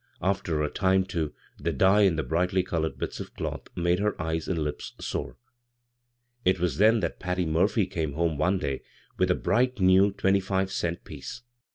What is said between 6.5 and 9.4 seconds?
was then that Patty Murphy came hcHoe one day with a